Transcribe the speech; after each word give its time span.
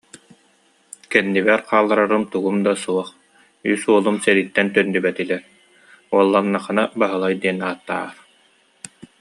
Кэннибэр 1.11 1.61
хаалларарым 1.69 2.23
тугум 2.31 2.57
да 2.65 2.73
суох, 2.83 3.09
үс 3.71 3.81
уолум 3.89 4.17
сэрииттэн 4.23 4.67
төннүбэтилэр, 4.75 5.43
уолланнаххына 6.13 6.83
Баһылай 6.99 7.33
диэн 7.43 7.59
ааттаар 7.69 8.15